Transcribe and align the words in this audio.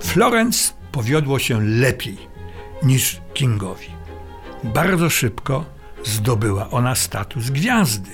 Florence 0.00 0.72
powiodło 0.92 1.38
się 1.38 1.60
lepiej 1.62 2.18
niż 2.82 3.20
Kingowi. 3.34 3.88
Bardzo 4.64 5.10
szybko 5.10 5.64
zdobyła 6.04 6.70
ona 6.70 6.94
status 6.94 7.50
gwiazdy. 7.50 8.10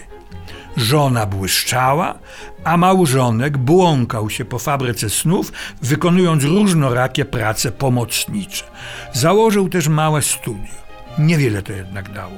Żona 0.76 1.26
błyszczała, 1.26 2.18
a 2.64 2.76
małżonek 2.76 3.58
błąkał 3.58 4.30
się 4.30 4.44
po 4.44 4.58
fabryce 4.58 5.10
snów, 5.10 5.52
wykonując 5.82 6.44
różnorakie 6.44 7.24
prace 7.24 7.72
pomocnicze. 7.72 8.64
Założył 9.12 9.68
też 9.68 9.88
małe 9.88 10.22
studio. 10.22 10.74
Niewiele 11.18 11.62
to 11.62 11.72
jednak 11.72 12.12
dało. 12.12 12.36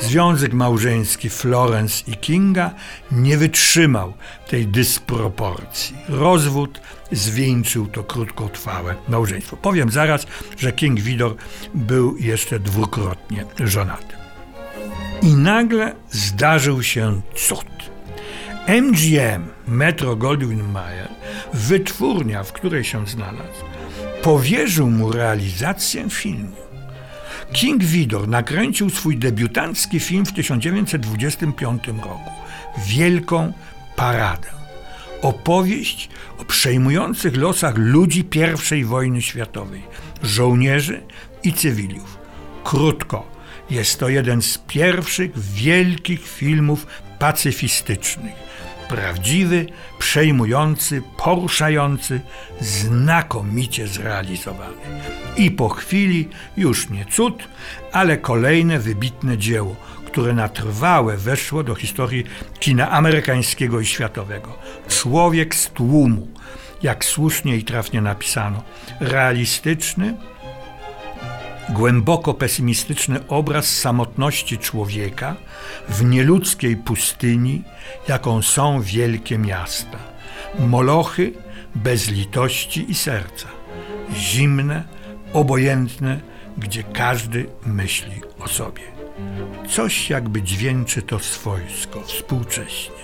Związek 0.00 0.52
małżeński 0.52 1.30
Florence 1.30 2.04
i 2.06 2.16
Kinga 2.16 2.70
nie 3.12 3.38
wytrzymał 3.38 4.12
tej 4.48 4.66
dysproporcji. 4.66 5.96
Rozwód 6.08 6.80
zwieńczył 7.12 7.86
to 7.86 8.04
krótkotrwałe 8.04 8.94
małżeństwo. 9.08 9.56
Powiem 9.56 9.90
zaraz, 9.90 10.26
że 10.58 10.72
King 10.72 11.00
Vidor 11.00 11.34
był 11.74 12.16
jeszcze 12.16 12.60
dwukrotnie 12.60 13.44
żonaty. 13.60 14.16
I 15.22 15.34
nagle 15.34 15.94
zdarzył 16.10 16.82
się 16.82 17.20
cud. 17.36 17.66
MGM, 18.68 19.48
Metro 19.66 20.16
Goldwyn 20.16 20.72
Mayer, 20.72 21.08
wytwórnia, 21.54 22.44
w 22.44 22.52
której 22.52 22.84
się 22.84 23.06
znalazł, 23.06 23.64
powierzył 24.22 24.90
mu 24.90 25.12
realizację 25.12 26.10
filmu. 26.10 26.63
King 27.54 27.84
Vidor 27.84 28.28
nakręcił 28.28 28.90
swój 28.90 29.16
debiutancki 29.16 30.00
film 30.00 30.26
w 30.26 30.32
1925 30.32 31.86
roku 31.86 32.30
Wielką 32.86 33.52
Paradę. 33.96 34.48
Opowieść 35.22 36.08
o 36.38 36.44
przejmujących 36.44 37.36
losach 37.36 37.74
ludzi 37.76 38.24
I 38.80 38.84
wojny 38.84 39.22
światowej, 39.22 39.82
żołnierzy 40.22 41.02
i 41.44 41.52
cywiliów. 41.52 42.18
Krótko, 42.64 43.26
jest 43.70 44.00
to 44.00 44.08
jeden 44.08 44.42
z 44.42 44.58
pierwszych 44.58 45.38
wielkich 45.38 46.28
filmów 46.28 46.86
pacyfistycznych. 47.18 48.34
Prawdziwy, 48.88 49.66
przejmujący, 49.98 51.02
poruszający, 51.16 52.20
znakomicie 52.60 53.86
zrealizowany. 53.88 54.76
I 55.36 55.50
po 55.50 55.68
chwili 55.68 56.28
już 56.56 56.90
nie 56.90 57.04
cud, 57.04 57.48
ale 57.92 58.16
kolejne 58.16 58.78
wybitne 58.78 59.38
dzieło, 59.38 59.76
które 60.06 60.34
na 60.34 60.48
trwałe 60.48 61.16
weszło 61.16 61.62
do 61.62 61.74
historii 61.74 62.24
kina 62.60 62.90
amerykańskiego 62.90 63.80
i 63.80 63.86
światowego. 63.86 64.58
Człowiek 64.88 65.54
z 65.54 65.68
tłumu, 65.68 66.28
jak 66.82 67.04
słusznie 67.04 67.56
i 67.56 67.64
trafnie 67.64 68.00
napisano, 68.00 68.62
realistyczny, 69.00 70.14
głęboko 71.68 72.34
pesymistyczny 72.34 73.28
obraz 73.28 73.78
samotności 73.78 74.58
człowieka 74.58 75.36
w 75.88 76.04
nieludzkiej 76.04 76.76
pustyni, 76.76 77.62
jaką 78.08 78.42
są 78.42 78.82
wielkie 78.82 79.38
miasta. 79.38 79.98
Molochy 80.58 81.32
bez 81.74 82.10
litości 82.10 82.90
i 82.90 82.94
serca, 82.94 83.48
zimne, 84.14 84.84
obojętne, 85.32 86.20
gdzie 86.58 86.82
każdy 86.82 87.46
myśli 87.66 88.20
o 88.38 88.48
sobie. 88.48 88.82
Coś 89.68 90.10
jakby 90.10 90.42
dźwięczy 90.42 91.02
to 91.02 91.18
swojsko 91.18 92.00
współcześnie. 92.00 92.94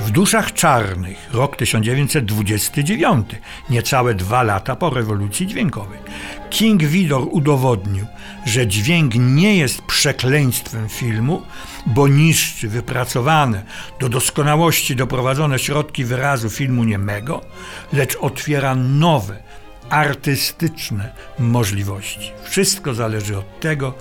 W 0.00 0.10
duszach 0.10 0.52
czarnych, 0.52 1.28
rok 1.32 1.56
1929, 1.56 3.28
niecałe 3.70 4.14
dwa 4.14 4.42
lata 4.42 4.76
po 4.76 4.90
rewolucji 4.90 5.46
dźwiękowej. 5.46 5.98
King 6.50 6.82
Vidor 6.82 7.22
udowodnił, 7.30 8.06
że 8.46 8.66
dźwięk 8.66 9.14
nie 9.14 9.56
jest 9.56 9.82
przekleństwem 9.82 10.88
filmu, 10.88 11.42
bo 11.86 12.08
niszczy 12.08 12.68
wypracowane, 12.68 13.62
do 14.00 14.08
doskonałości 14.08 14.96
doprowadzone 14.96 15.58
środki 15.58 16.04
wyrazu 16.04 16.50
filmu 16.50 16.84
niemego, 16.84 17.40
lecz 17.92 18.16
otwiera 18.20 18.74
nowe, 18.74 19.42
artystyczne 19.90 21.12
możliwości. 21.38 22.32
Wszystko 22.44 22.94
zależy 22.94 23.38
od 23.38 23.60
tego, 23.60 23.94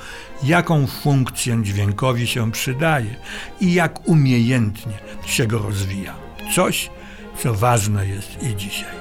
jaką 0.44 0.88
funkcję 0.88 1.60
dźwiękowi 1.64 2.28
się 2.28 2.52
przydaje 2.52 3.16
i 3.62 3.74
jak 3.74 4.08
umiejętnie 4.08 4.94
się 5.26 5.48
go 5.48 5.60
rozwija. 5.60 6.14
Coś, 6.56 6.90
co 7.44 7.54
ważne 7.54 8.08
jest 8.08 8.44
i 8.44 8.56
dzisiaj. 8.56 8.98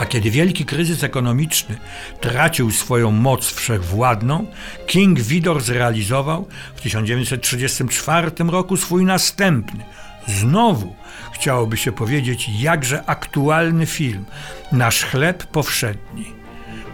A 0.00 0.06
kiedy 0.06 0.30
wielki 0.30 0.64
kryzys 0.64 1.04
ekonomiczny 1.04 1.78
tracił 2.20 2.70
swoją 2.70 3.10
moc 3.10 3.46
wszechwładną, 3.46 4.46
King 4.86 5.20
Vidor 5.20 5.62
zrealizował 5.62 6.48
w 6.76 6.80
1934 6.80 8.30
roku 8.38 8.76
swój 8.76 9.04
następny, 9.04 9.84
znowu 10.26 10.94
chciałoby 11.32 11.76
się 11.76 11.92
powiedzieć, 11.92 12.48
jakże 12.58 13.04
aktualny 13.06 13.86
film, 13.86 14.24
Nasz 14.72 15.04
chleb 15.04 15.46
powszedni. 15.46 16.32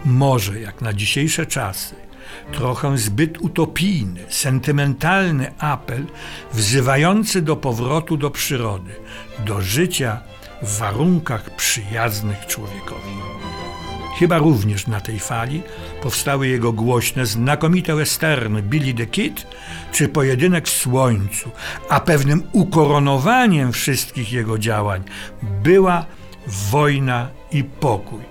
Może, 0.05 0.59
jak 0.59 0.81
na 0.81 0.93
dzisiejsze 0.93 1.45
czasy, 1.45 1.95
trochę 2.51 2.97
zbyt 2.97 3.37
utopijny, 3.37 4.23
sentymentalny 4.29 5.51
apel 5.59 6.05
wzywający 6.53 7.41
do 7.41 7.55
powrotu 7.55 8.17
do 8.17 8.31
przyrody, 8.31 8.91
do 9.45 9.61
życia 9.61 10.21
w 10.61 10.77
warunkach 10.77 11.55
przyjaznych 11.55 12.45
człowiekowi. 12.45 13.11
Chyba 14.19 14.37
również 14.37 14.87
na 14.87 15.01
tej 15.01 15.19
fali 15.19 15.63
powstały 16.01 16.47
jego 16.47 16.73
głośne, 16.73 17.25
znakomite 17.25 17.95
westerny 17.95 18.61
Billy 18.61 18.93
the 18.93 19.05
Kid 19.05 19.47
czy 19.91 20.07
Pojedynek 20.07 20.67
w 20.67 20.71
Słońcu, 20.71 21.51
a 21.89 21.99
pewnym 21.99 22.43
ukoronowaniem 22.51 23.71
wszystkich 23.71 24.33
jego 24.33 24.57
działań 24.57 25.03
była 25.63 26.05
wojna 26.47 27.27
i 27.51 27.63
pokój, 27.63 28.21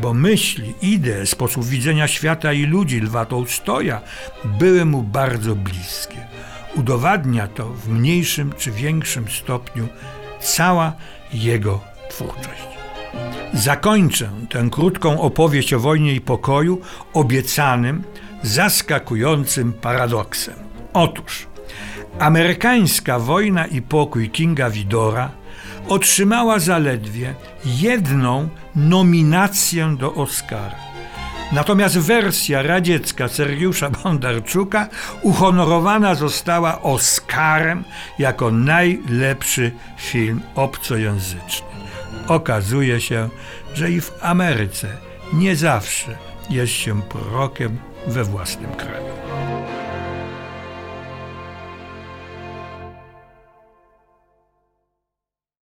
bo 0.00 0.14
myśli, 0.14 0.74
idee, 0.82 1.26
sposób 1.26 1.64
widzenia 1.64 2.08
świata 2.08 2.52
i 2.52 2.66
ludzi 2.66 3.00
Lwa 3.00 3.26
Tołstoja 3.26 4.00
były 4.44 4.84
mu 4.84 5.02
bardzo 5.02 5.56
bliskie. 5.56 6.26
Udowadnia 6.76 7.48
to 7.48 7.68
w 7.68 7.88
mniejszym 7.88 8.52
czy 8.58 8.70
większym 8.70 9.28
stopniu 9.28 9.88
cała 10.40 10.92
jego 11.32 11.80
twórczość. 12.10 12.73
Zakończę 13.52 14.30
tę 14.50 14.68
krótką 14.70 15.20
opowieść 15.20 15.72
o 15.72 15.80
wojnie 15.80 16.12
i 16.12 16.20
pokoju 16.20 16.80
obiecanym, 17.12 18.02
zaskakującym 18.42 19.72
paradoksem. 19.72 20.54
Otóż 20.92 21.46
amerykańska 22.18 23.18
wojna 23.18 23.66
i 23.66 23.82
pokój 23.82 24.30
Kinga 24.30 24.70
Widora 24.70 25.30
otrzymała 25.88 26.58
zaledwie 26.58 27.34
jedną 27.64 28.48
nominację 28.76 29.96
do 29.98 30.14
Oscara. 30.14 30.84
Natomiast 31.52 31.98
wersja 31.98 32.62
radziecka 32.62 33.28
Sergiusza 33.28 33.90
Bondarczuka 33.90 34.88
uhonorowana 35.22 36.14
została 36.14 36.82
Oscarem 36.82 37.84
jako 38.18 38.50
najlepszy 38.50 39.72
film 39.96 40.40
obcojęzyczny. 40.54 41.66
Okazuje 42.28 43.00
się, 43.00 43.28
że 43.74 43.90
i 43.90 44.00
w 44.00 44.12
Ameryce 44.20 44.88
nie 45.32 45.56
zawsze 45.56 46.18
jest 46.50 46.72
się 46.72 47.02
prorokiem 47.02 47.78
we 48.06 48.24
własnym 48.24 48.70
kraju. 48.70 49.03